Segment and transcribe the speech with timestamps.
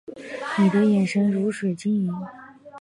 [0.57, 2.11] 你的眼神如水晶莹